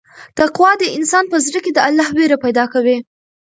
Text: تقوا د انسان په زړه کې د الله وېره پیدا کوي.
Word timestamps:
تقوا 0.37 0.71
د 0.81 0.83
انسان 0.97 1.25
په 1.31 1.37
زړه 1.45 1.59
کې 1.63 1.71
د 1.73 1.79
الله 1.87 2.07
وېره 2.17 2.37
پیدا 2.45 2.65
کوي. 2.73 2.97